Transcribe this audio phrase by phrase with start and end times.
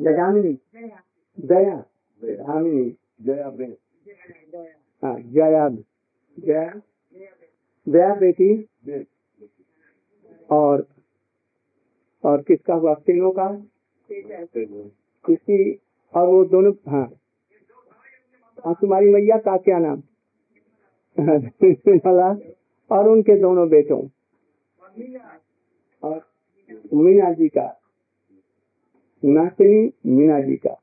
[0.00, 0.58] जगामिनी
[1.40, 1.76] दया
[2.22, 3.46] धामिनी जया
[5.04, 5.68] हाँ जया।
[6.38, 6.80] जया
[7.88, 8.68] दया बेटी।
[10.50, 10.86] और
[12.24, 12.94] और किसका हुआ?
[12.94, 13.62] तीनों का?
[15.24, 15.80] किसी
[16.14, 17.12] और वो दोनों हाँ।
[18.66, 20.02] हाँ तुम्हारी मैया का क्या नाम?
[21.20, 22.36] निर्मला
[22.90, 24.08] और उनके दोनों बेटों?
[26.02, 26.30] और
[26.94, 27.77] मीना जी का।
[29.22, 30.74] नाचनी मीना जी का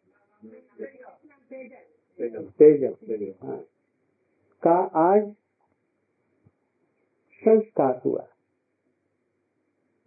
[2.60, 2.94] तेजल
[3.44, 3.58] हाँ,
[4.64, 5.24] का आज
[7.44, 8.26] संस्कार हुआ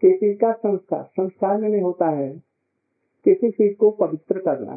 [0.02, 2.30] किसी का संस्कार संस्कार में होता है
[3.26, 4.76] किसी चीज़ को पवित्र करना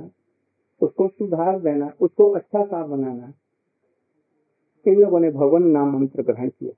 [0.81, 3.33] उसको सुधार देना उसको अच्छा सा बनाना
[4.85, 6.71] इन लोगों ने भगवान नाम मंत्र ग्रहण किया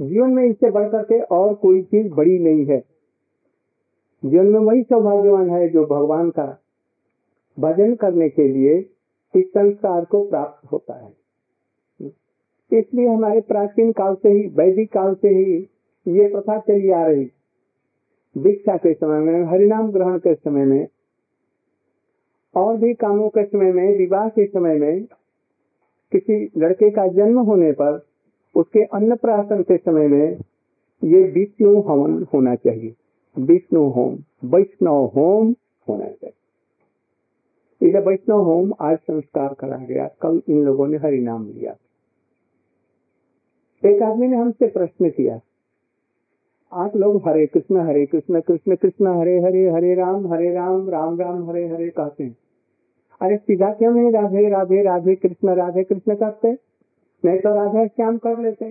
[0.00, 2.82] जीवन में इससे बढ़कर के और कोई चीज़ बड़ी नहीं है
[4.24, 6.62] जीवन में वही सौभाग्यवान है जो भगवान का
[7.58, 8.78] भजन करने के लिए
[9.34, 11.12] इस संस्कार को प्राप्त होता है।
[12.72, 15.68] इसलिए हमारे प्राचीन काल से ही, वैदिक काल से ही
[16.06, 17.24] ये प्रथा चली आ रही।
[18.38, 20.88] दीक्षा के समय में, हरिनाम ग्रहण के समय में,
[22.54, 25.04] और भी कामों के समय में, विवाह के समय में,
[26.12, 28.06] किसी लड़के का जन्म होने पर
[28.56, 30.36] उसके अन्न प्राशन के समय में
[31.04, 32.94] ये विष्णु हवन होना चाहिए।
[33.36, 35.54] विष्णु होम वैष्णव होम
[35.88, 41.46] होना चाहिए इसे वैष्णव होम आज संस्कार करा गया। कल इन लोगों ने हरि नाम
[41.46, 41.74] लिया।
[43.82, 45.40] एक आदमी ने हमसे प्रश्न किया।
[46.72, 51.20] आप लोग हरे कृष्ण हरे कृष्ण कृष्ण कृष्ण, हरे हरे हरे राम हरे राम राम
[51.20, 52.36] राम, हरे हरे कहते हैं।
[53.20, 54.10] अरे सीधा क्यों नहीं?
[54.12, 56.52] राधे राधे राधे कृष्ण राधे कृष्ण करते
[57.24, 58.64] नहीं तो राधे श्याम कर लेते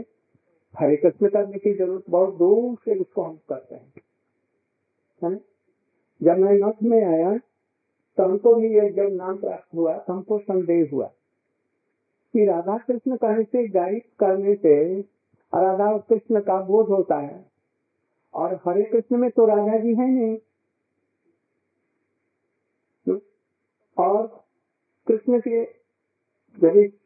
[0.73, 3.93] हरे कृष्ण करने की ज़रूरत बहुत दूर से उसको हम करते हैं।
[5.23, 5.35] है
[6.23, 7.37] जब मैं मठ में आया
[8.17, 11.07] तो हमको भी ये जब नाम प्राप्त हुआ तो हमको संदेह हुआ।
[12.33, 14.99] कि राधा कृष्ण कहने से गायब करने से
[15.55, 17.45] राधा कृष्ण का बोध होता है।
[18.33, 20.37] और हरे कृष्ण में तो राधा जी है नहीं।
[23.97, 24.27] और
[25.07, 25.61] कृष्ण के
[26.63, 26.99] यदि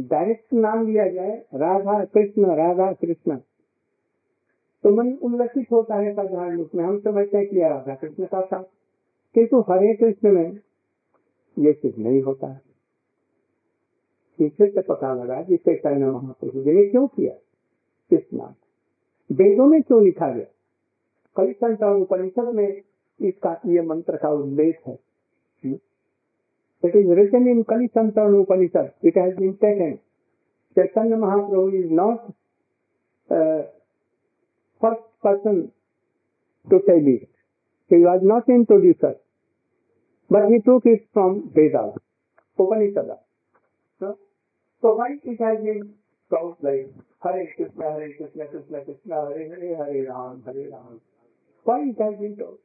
[0.00, 3.36] डायरेक्ट नाम लिया जाए, राधा कृष्ण राधा कृष्ण
[4.84, 8.46] तो मन उल्लसित होता है साधारण रूप में। हम समझते हैं कि राधा कृष्ण का
[8.46, 8.58] था
[9.34, 10.60] किंतु हरे कृष्ण में
[11.58, 12.60] ये चीज़ नहीं होता है।
[14.38, 17.34] पीछे से पता लगा जिसे कहना महाप्रभु जी ने क्यों किया?
[18.34, 18.54] नाम?
[19.32, 20.46] वेदों में क्यों लिखा गया?
[21.36, 22.82] कई संतान उपनिषद में
[23.20, 24.98] इसका ये मंत्र का उल्लेख है।
[26.84, 28.88] Written in Kali Santana Upanishad.
[29.04, 29.92] It has been taken.
[30.76, 32.18] Chaitanya Mahaprabhu is not
[33.30, 33.62] uh,
[34.84, 35.70] first person
[36.70, 37.28] to tell it.
[37.90, 39.14] He was not introducer.
[40.30, 41.96] But he took it from Vedas,
[42.58, 43.18] Upanishad.
[44.00, 44.18] So,
[44.82, 45.94] so why it has been
[46.30, 51.00] called like Hare Krishna, Hare Krishna, Krishna Krishna, Hare Hare, Hare Ram, Hare Ram.
[51.64, 52.58] Why it has been told?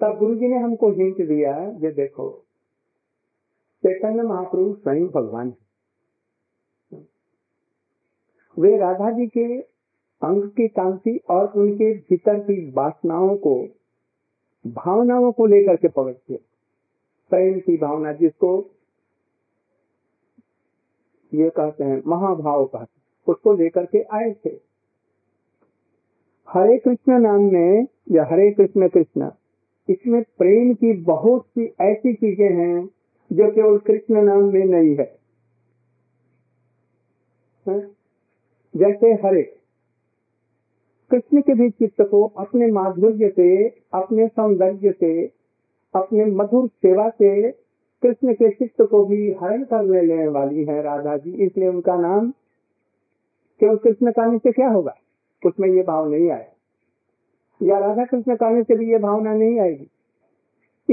[0.00, 1.52] तब गुरु जी ने हमको hint दिया
[1.82, 2.24] ये देखो
[3.82, 5.54] चैतन्य महाप्रभु स्वयं भगवान
[6.92, 6.98] है
[8.58, 9.46] वे राधा जी के
[10.22, 13.68] अंग की कांति और उनके भीतर की वासनाओं को
[14.66, 16.40] भावनाओं को लेकर के पकड़ते
[17.30, 18.70] प्रेम की भावना जिसको
[21.34, 24.50] ये कहते हैं महाभाव कहते हैं उसको लेकर के आए थे।
[26.48, 29.30] हरे कृष्ण नाम में या हरे कृष्ण कृष्ण
[29.88, 32.90] इसमें प्रेम की बहुत सी ऐसी चीज़ें हैं
[33.32, 35.18] जो केवल कृष्ण नाम में नहीं है,
[37.68, 37.80] है?
[38.76, 39.58] जैसे हरे।
[41.10, 45.26] कृष्ण के भी चित्त को अपने माधुर्य से, अपने सौंदर्य से,
[45.94, 47.50] अपने मधुर सेवा से
[48.02, 52.30] कृष्ण के चित्त को भी हरण कर लेने वाली है राधा जी इसलिए उनका नाम
[53.60, 54.94] केवल कृष्ण कहने से क्या होगा?
[55.46, 56.46] उसमें ये भाव नहीं आया।
[57.62, 59.88] या राधा कृष्ण कहने से भी ये भावना नहीं आएगी।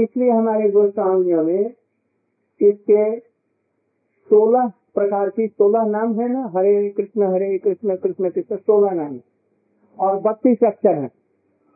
[0.02, 1.74] इसलिए हमारे गोस्वामियों में
[2.60, 3.18] इसके
[4.30, 9.20] सोलह प्रकार की सोलह नाम है ना, हरे कृष्ण हरे कृष्ण कृष्ण कृष्ण सोलह नाम।
[9.98, 11.10] और बत्तीस अक्षर है।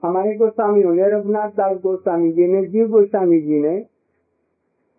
[0.02, 3.86] हमारे गोस्वामी ने रघुनाथ दास गोस्वामी जी ने जीव गोस्वामी जी ने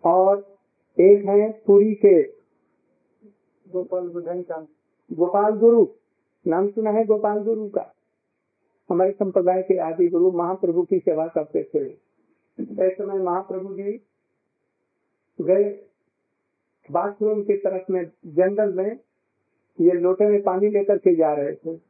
[0.04, 0.56] और
[1.00, 2.22] एक है पुरी के।
[3.70, 4.08] गोपाल
[5.10, 5.86] गोपाल गुरु
[6.46, 7.94] नाम सुना है गोपाल गुरु का?
[8.90, 11.84] हमारे संप्रदाय के आदि गुरु महाप्रभु की सेवा करते थे।
[12.86, 13.92] एक समय महाप्रभु जी
[15.40, 15.64] गए
[16.90, 18.98] बाथरूम की तरफ़ में जंगल में
[19.80, 21.89] ये लोटे में पानी लेकर के जा रहे थे।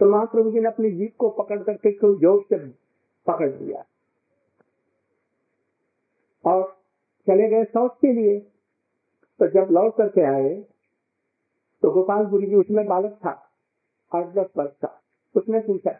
[0.00, 2.58] तो महाप्रभु जी ने अपनी जीप को पकड़ करके क्यों ज़ोर से
[3.26, 3.84] पकड़ लिया।
[6.44, 6.62] और
[7.26, 8.38] चले गए शौच के लिए।
[9.40, 10.54] तो जब लौट करके आए
[11.82, 13.30] तो गोपाल गुरु जी उसमें बालक था,
[14.12, 15.00] आठ दस वर्ष का।
[15.34, 15.90] उसने पूछा,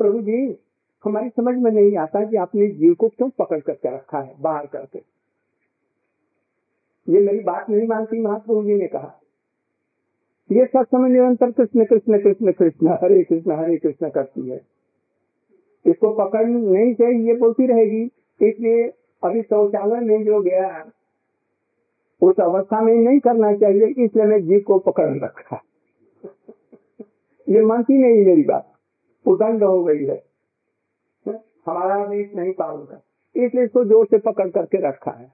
[0.00, 0.58] प्रभु जी,
[1.04, 4.66] हमारी समझ में नहीं आता कि आपने जीव को क्यों पकड़ करके रखा है, बाहर
[4.66, 4.98] करके?
[7.08, 9.19] ये मेरी बात नहीं मानती, महाप्रभु जी ने कहा।
[10.50, 14.60] ये सब समय निरंतर कृष्ण कृष्ण कृष्ण कृष्ण, हरे कृष्ण हरे कृष्ण करती है।
[15.86, 18.02] इसको पकड़ नहीं चाहिए, ये बोलती रहेगी।
[18.40, 18.82] इसलिए
[19.24, 20.90] अभी शौचालय में जो गया,
[22.22, 25.62] उस अवस्था में नहीं करना चाहिए, इसलिए मैं जीव को पकड़ रखा।
[27.48, 28.72] ये मानती नहीं मेरी बात।
[29.26, 30.22] उदंड हो गई है।
[31.66, 33.00] हमारा देश नहीं पाऊँगा।
[33.36, 35.32] इसलिए इसको ज़ोर से पकड़ करके रखा है।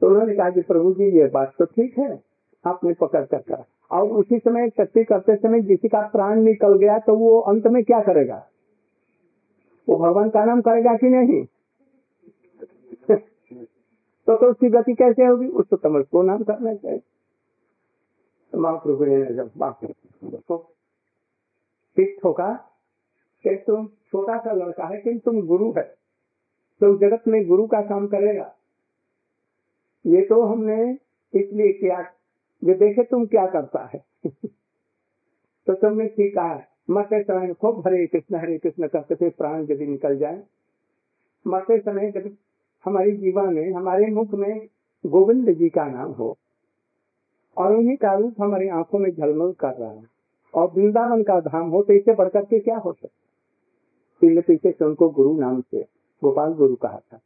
[0.00, 2.22] तो उन्होंने कहा कि प्रभु जी, ये बात तो ठीक है।
[2.64, 6.98] आपने पकड़ कर करा और उसी समय, शक्ति करते समय किसी का प्राण निकल गया
[6.98, 8.46] तो वो अंत में क्या करेगा?
[9.88, 11.44] वो भगवान का नाम करेगा कि नहीं?
[14.26, 15.46] तो तो उसकी गति कैसे होगी?
[15.46, 17.02] उसको तमस को नाम करना चाहिए।
[18.52, 19.78] तो महाप्रभु ने जब बात
[23.46, 25.94] कि तुम छोटा सा लड़का है कि तुम गुरु है।
[26.80, 28.54] तुम जगत में गुरु का काम करेगा।
[30.06, 30.98] ये तो हमने
[31.34, 32.12] इसलिए किया
[32.64, 34.04] ये देखे तुम क्या करता है?
[35.66, 39.86] तो तुमने ठीक कहा, मरते समय खूब हरे कृष्ण हरे कृष्ण करते थे, प्राण यदि
[39.86, 40.42] निकल जाए।
[41.46, 42.36] मरते समय जब
[42.84, 44.68] हमारी जीवन में, हमारे मुख में
[45.06, 46.38] गोविंद जी का नाम हो,
[47.56, 50.04] और उन्हीं का रूप हमारी आँखों में झलमल कर रहा है,
[50.54, 53.08] और वृंदावन का धाम हो तो इससे बढ़कर के क्या हो सकता
[54.24, 55.82] पीछे से उनको गुरु नाम से
[56.24, 57.20] गोपाल गुरु कहा था।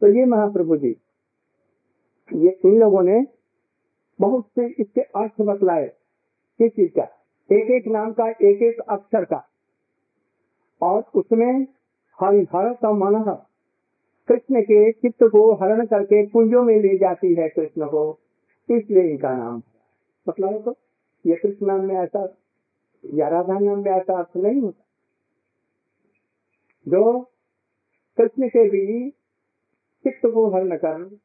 [0.00, 0.96] तो ये महाप्रभु जी,
[2.32, 3.26] ये इन लोगों ने
[4.20, 5.86] बहुत से इसके अर्थ बतलाए।
[6.60, 7.02] किस चीज़ का
[7.50, 9.48] एक एक नाम का एक एक अक्षर का।
[10.82, 11.62] और उसमें
[12.18, 13.36] हरिहर मन
[14.28, 18.18] कृष्ण के चित्त को हरण करके कुंजों में ले जाती है कृष्ण को।
[18.70, 19.62] इसलिए इनका नाम
[20.28, 20.74] मतलब तो
[21.26, 22.26] ये कृष्ण नाम में ऐसा,
[23.04, 24.84] या राधा नाम में ऐसा अर्थ नहीं होता।
[26.88, 27.20] जो
[28.18, 29.10] कृष्ण के भी
[30.04, 31.18] चित्त को हरण कर,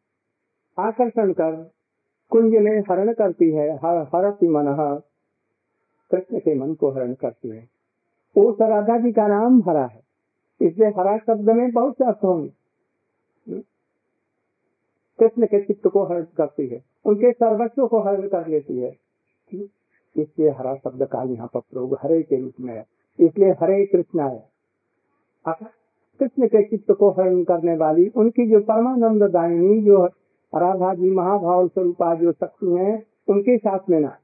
[0.77, 1.53] आकर्षण कर
[2.29, 4.65] कुंज में हरण करती है हर हरती मन
[6.11, 7.69] कृष्ण के मन को हरण करती है।
[8.37, 10.01] उस राधा जी का नाम हरा है।
[10.61, 12.51] इसलिए हरा शब्द में बहुत से अर्थ होंगे।
[15.19, 18.97] कृष्ण के चित्त को हरण करती है। उनके सर्वस्व को हरण कर लेती है।
[20.17, 22.85] इसलिए हरा शब्द का यहाँ पर प्रयोग हरे के रूप में है।
[23.19, 24.49] इसलिए हरे कृष्ण है।
[25.47, 30.09] कृष्ण के चित्त को हरण करने वाली उनकी जो परमानंद दायिनी, जो
[30.55, 34.17] जी महाभाव स्वरूपा जो शक्ति है, उनके साथ में ना।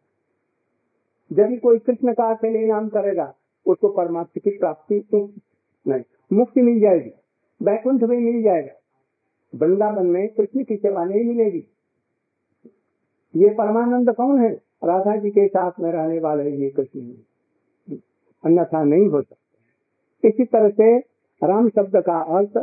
[1.33, 3.33] जब कोई कृष्ण का अकेले नाम करेगा,
[3.65, 5.07] उसको परमात्मा की प्राप्ति
[5.87, 6.03] नहीं।
[6.33, 7.11] मुक्ति मिल जाएगी
[7.63, 8.79] वैकुंठ में मिल जाएगा।
[9.55, 11.67] वृंदावन में कृष्ण की सेवा नहीं मिलेगी।
[13.35, 14.49] ये परमानंद कौन है?
[14.83, 17.01] राधा जी के साथ में रहने वाले ये कृष्ण
[18.45, 20.97] अन्यथा नहीं हो सकते। इसी तरह से
[21.43, 22.57] राम शब्द का अर्थ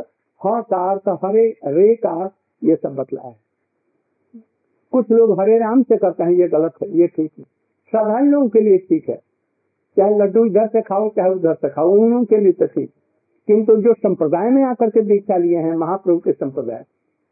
[0.45, 3.40] ह का अर्थ, हरे रे का ये सब बतला है।
[4.91, 7.45] कुछ लोग हरे राम से करते हैं, ये गलत है, ये ठीक है।
[7.87, 9.21] साधारण लोगों के लिए ठीक है।
[9.97, 12.91] चाहे लड्डू इधर से खाओ चाहे उधर से खाओ उन लोगों के लिए तो ठीक।
[13.47, 16.85] किंतु जो संप्रदाय में आकर के दीक्षा लिए हैं, महाप्रभु के संप्रदाय,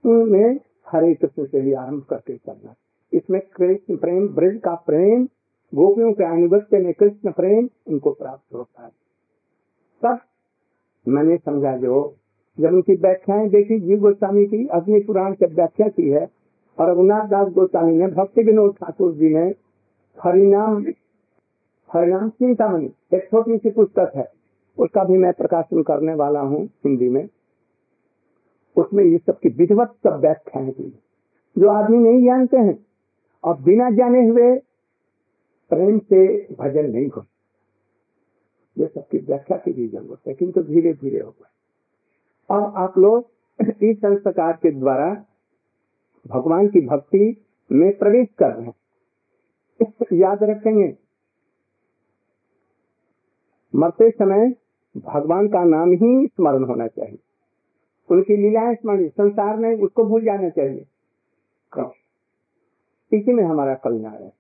[0.06, 0.60] उनमें
[0.92, 2.76] हरे कृष्ण से ही आरंभ करके करना
[3.14, 5.28] इसमें कृष्ण प्रेम, ब्रज का प्रेम,
[5.76, 8.92] गोपियों के अनुगत्य में कृष्ण प्रेम उनको प्राप्त होता है।
[10.04, 10.20] तब
[11.08, 12.16] मैंने समझा जो,
[12.60, 16.39] जब उनकी व्याख्याएँ देखी, जीव गोस्वामी की अग्नि पुराण से व्याख्या की है
[16.80, 19.46] और रघुनाथ दास गोस्वामी ने भक्ति विनोद ठाकुर जी ने
[20.18, 20.84] हरिनाम
[21.90, 24.28] हरिनाम चिंतामणि एक छोटी सी पुस्तक है,
[24.78, 27.28] उसका भी मैं प्रकाशन करने वाला हूँ हिंदी में।
[28.78, 30.90] उसमें ये सब की विधिवत सब व्याख्याएँ की
[31.56, 32.78] जो आदमी नहीं जानते हैं,
[33.44, 34.56] और बिना जाने हुए
[35.72, 36.26] प्रेम से
[36.60, 37.26] भजन नहीं हो।
[38.78, 43.98] ये सबकी व्याख्या की भी ज़रूरत है, किंतु धीरे धीरे होगा अब आप लोग इस
[43.98, 45.12] संस्कार के द्वारा
[46.28, 48.74] भगवान की भक्ति में प्रवेश कर रहे हैं।
[50.14, 50.98] याद रखेंगे,
[53.74, 54.54] मरते समय
[54.98, 57.20] भगवान का नाम ही स्मरण होना चाहिए।
[58.12, 60.86] उनकी लीलाएँ स्मरण, संसार में उसको भूल जाना चाहिए।
[63.12, 64.34] इसी में हमारा कल्याण है।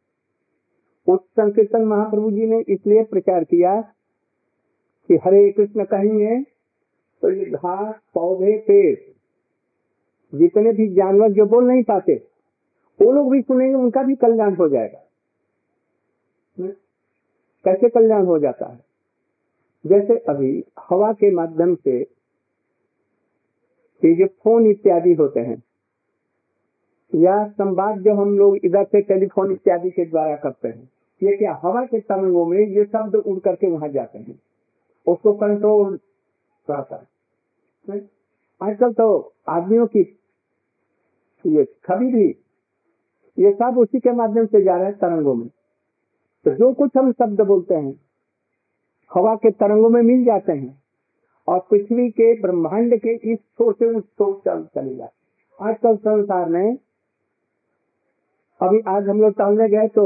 [1.08, 3.82] उस संकीर्तन महाप्रभु जी ने इसलिए प्रचार किया
[5.10, 6.42] कि हरे कृष्ण कहेंगे
[7.22, 8.96] तो ये घास पौधे पेड़
[10.36, 12.14] जितने भी जानवर जो बोल नहीं पाते,
[13.02, 15.06] वो लोग भी सुनेंगे, उनका भी कल्याण हो जाएगा।
[17.66, 18.80] कैसे कल्याण हो जाता है?
[19.86, 22.00] जैसे अभी हवा के माध्यम से
[24.06, 25.64] ये जो फ़ोन इत्यादि होते हैं,
[27.16, 30.90] या संवाद जो हम लोग इधर से टेलीफोन इत्यादि के द्वारा करते हैं,
[31.24, 34.40] ये क्या हवा के तरंगों में ये शब्द उड़ करके वहाँ जाते हैं?
[35.08, 35.98] उसको कंट्रोल
[36.68, 38.10] करता है।
[38.62, 40.19] आजकल तो आदमियों की
[41.46, 42.27] ये छवि भी
[43.38, 45.48] ये सब उसी के माध्यम से जा रहे हैं तरंगों में।
[46.46, 47.93] तो जो कुछ हम शब्द बोलते हैं,
[49.12, 50.81] हवा के तरंगों में मिल जाते हैं
[51.48, 55.17] और पृथ्वी के ब्रह्मांड के इस छोर से उस छोर चल चले जाते
[55.60, 56.77] आजकल संसार में
[58.62, 60.03] अभी आज हम लोग टहलने गए तो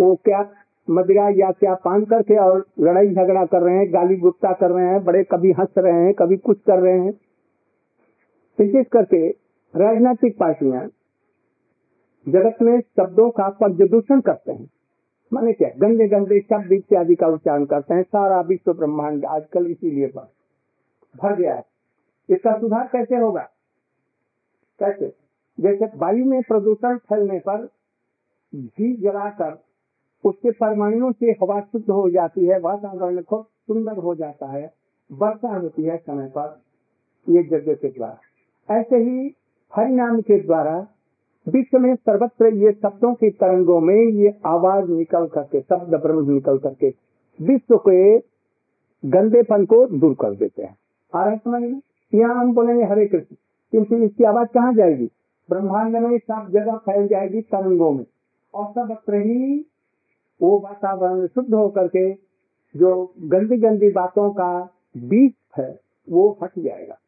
[0.00, 0.40] वो क्या
[0.88, 4.86] मदिरा या क्या पान करके और लड़ाई झगड़ा कर रहे हैं, गाली गुप्ता कर रहे
[4.86, 7.12] हैं, बड़े कभी हंस रहे हैं कभी कुछ कर रहे हैं।
[8.58, 9.28] विशेष करके
[9.76, 10.88] राजनीतिक पार्टियाँ
[12.28, 14.70] जगत में शब्दों का प्रदूषण करते हैं।
[15.32, 15.68] माने क्या?
[15.78, 20.06] गंदे गंदे शब्द इत्यादि का उच्चारण करते हैं। सारा विश्व ब्रह्मांड आजकल इसीलिए
[21.16, 21.64] भर गया है।
[22.30, 23.50] इसका सुधार कैसे होगा?
[24.78, 25.14] कैसे?
[25.60, 27.68] जैसे वायु में प्रदूषण फैलने पर
[28.54, 29.64] घी जलाकर
[30.24, 34.74] उसके परमाणुओं से हवा शुद्ध हो जाती है, वातावरण खूब सुंदर हो जाता है,
[35.12, 36.62] वर्षा होती है समय पर
[37.28, 38.18] ये जगह के द्वारा।
[38.80, 39.36] ऐसे ही
[39.72, 40.76] हरिनाम के द्वारा
[41.46, 46.58] विश्व में सर्वत्र ये शब्दों की तरंगों में ये आवाज़ निकल करके, शब्द ब्रह्म निकल
[46.58, 46.88] करके
[47.38, 48.18] विश्व के
[49.04, 50.76] गंदेपन को दूर कर देते हैं।
[51.14, 51.80] आ रहे समझ में?
[52.14, 53.36] यहाँ हम बोलेंगे हरे कृष्ण
[53.72, 55.10] किंतु इसकी आवाज़ कहाँ जाएगी?
[55.48, 58.04] ब्रह्मांड में सब जगह फैल जाएगी तरंगों में।
[58.54, 59.64] और सर्वत्र ही
[60.40, 62.12] वो वातावरण शुद्ध होकर के
[62.74, 64.48] जो गंदी गंदी बातों का
[64.96, 66.98] बीज है, वो हट जाएगा।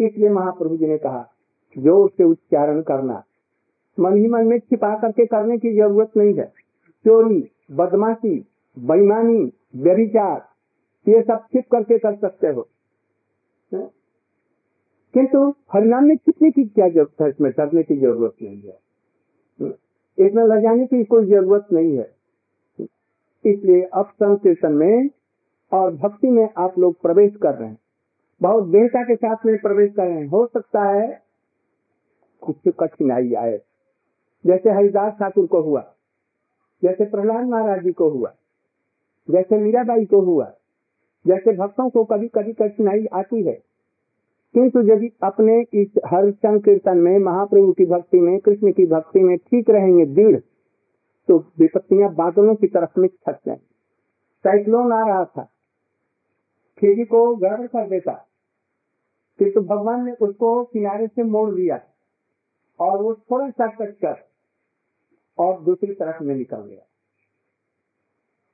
[0.00, 1.26] इसलिए महाप्रभु जी ने कहा
[1.76, 3.22] ज़ोर से उच्चारण करना।
[3.98, 6.44] मन ही मन में छिपा करके करने की ज़रूरत नहीं है।
[7.04, 8.34] चोरी, बदमाशी,
[8.76, 10.48] बेईमानी, व्यभिचार,
[11.06, 12.68] ये सब छिप करके कर सकते हो।
[15.14, 17.28] किंतु हरिनाम में छिपने की क्या ज़रूरत है?
[17.28, 18.78] इसमें डरने की ज़रूरत नहीं है।
[20.18, 22.10] इसमें ल जाने की कोई ज़रूरत नहीं है।
[23.44, 25.08] इसलिए अब संकीर्तन में
[25.72, 27.78] और भक्ति में आप लोग प्रवेश कर रहे हैं।
[28.40, 31.27] बहुत देहता के साथ में प्रवेश कर रहे हैं। हो सकता है
[32.42, 33.60] कुछ कठिनाई आए।
[34.44, 35.80] जैसे हरिदास ठाकुर को हुआ,
[36.82, 38.34] जैसे प्रहलाद महाराज जी को हुआ,
[39.28, 40.52] जैसे मीराबाई को हुआ,
[41.24, 43.54] जैसे भक्तों को कभी कभी कठिनाई आती है।
[44.54, 49.36] किंतु यदि अपने इस हर संकीर्तन में, महाप्रभु की भक्ति में, कृष्ण की भक्ति में
[49.38, 50.38] ठीक रहेंगे दृढ़
[51.28, 53.56] तो विपत्तियाँ बादलों की तरफ़ में छट जाए।
[54.44, 55.42] साइक्लोन आ रहा था।
[56.78, 58.12] खेती को गड़बड़ कर देता,
[59.40, 61.76] किंतु भगवान ने उसको किनारे से मोड़ दिया
[62.78, 64.16] और वो थोड़ा सा कट कर
[65.38, 66.84] और दूसरी तरफ़ में निकल गया।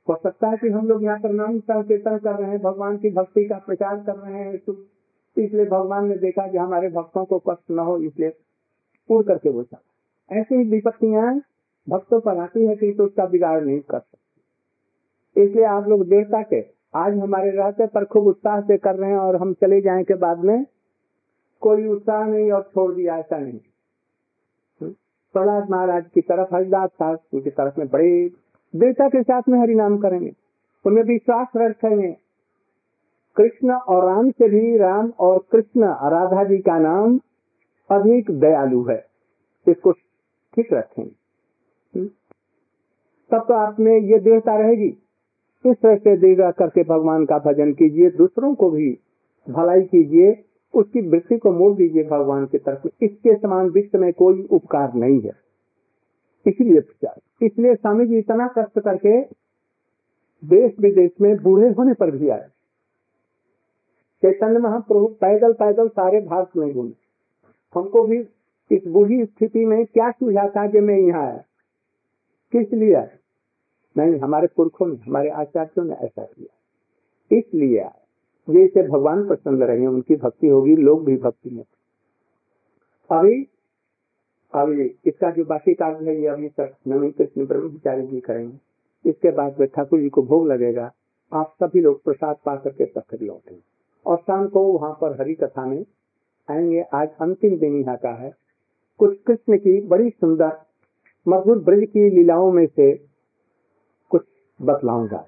[0.08, 3.10] हो सकता है कि हम लोग यहाँ पर नाम संकीर्तन कर रहे हैं, भगवान की
[3.10, 4.72] भक्ति का प्रचार कर रहे हैं तो
[5.36, 8.32] इसलिए भगवान ने देखा कि हमारे भक्तों को कष्ट न हो, इसलिए
[9.10, 11.34] उड़ करके वो चला। ऐसी ही विपत्तियाँ
[11.86, 16.42] भक्तों पर आती है कि तो उसका बिगाड़ नहीं कर सकते। इसलिए आप लोग देवता
[16.42, 16.60] के,
[16.94, 20.14] आज हमारे रहते पर खूब उत्साह से कर रहे हैं और हम चले जाए के
[20.16, 20.64] बाद में
[21.62, 23.60] कोई उत्साह नहीं और छोड़ दिया, ऐसा नहीं।
[25.34, 28.10] प्रहलाद महाराज की तरफ़, हरिदास साहब उनकी तरफ़ में बड़े
[28.74, 30.32] देवता के साथ में हरि नाम करेंगे।
[30.84, 32.16] उनमें विश्वास रखेंगे
[33.36, 37.18] कृष्ण और राम से भी राम और कृष्ण राधा जी का नाम
[37.90, 39.04] अधिक दयालु है।
[39.66, 42.04] इसको ठीक रखेंगे
[43.30, 44.88] तब तो आप में ये देवता रहेगी।
[45.64, 48.90] इस तरह से देगा करके भगवान का भजन कीजिए, दूसरों को भी
[49.46, 50.32] भलाई कीजिए।
[50.74, 55.20] उसकी वृत्ति को मोड़ दीजिए भगवान की तरफ़ इसके समान विश्व में कोई उपकार नहीं
[55.20, 55.32] है।
[56.46, 56.78] इसलिए
[57.46, 59.22] इसलिए स्वामी जी इतना कष्ट करके
[60.44, 62.48] देश विदेश में बूढ़े होने पर भी आए।
[64.22, 66.92] चैतन्य महाप्रभु पैदल पैदल सारे भारत में घूमे।
[67.74, 68.28] हमको भी
[68.70, 71.44] इस बूढ़ी स्थिति में क्या सुझा था कि मैं यहाँ आया?
[72.52, 72.96] किस लिए
[73.96, 78.03] नहीं, हमारे पुरखों ने, हमारे आचार्यों ने ऐसा किया। इसलिए आया।
[78.50, 81.64] जैसे भगवान प्रसन्न रहे उनकी भक्ति होगी, लोग भी भक्ति में।
[83.10, 83.48] अभी
[84.54, 88.58] अभी इसका जो बाकी कार्य है, ये अभी तक नवीन कृष्ण ब्रह्मचारी जी करेंगे।
[89.10, 90.92] इसके बाद में ठाकुर जी को भोग लगेगा।
[91.32, 93.62] आप सभी लोग प्रसाद पा करके तब फिर लौटेंगे
[94.06, 95.84] और शाम को वहाँ पर हरि कथा में
[96.50, 98.34] आएँगे। आज अंतिम दिन यहाँ का है।
[98.98, 100.58] कुछ कृष्ण की बड़ी सुंदर,
[101.28, 103.06] मधुर ब्रज की लीलाओं में से
[104.10, 104.22] कुछ
[104.62, 105.26] बतलाऊँगा।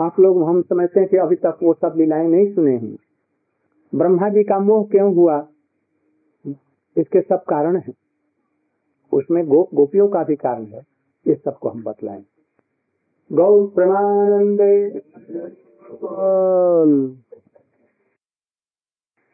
[0.00, 2.98] आप लोग हम समझते हैं कि अभी तक वो सब लीलाएँ नहीं सुने हैं।
[3.94, 5.46] ब्रह्मा जी का मोह क्यों हुआ?
[6.96, 7.92] इसके सब कारण है।
[9.12, 10.86] उसमें गोप, गोपियों का भी कारण है।
[11.28, 12.24] ये सबको हम बतलाएँ।
[13.32, 14.90] गौ प्रमानंदे।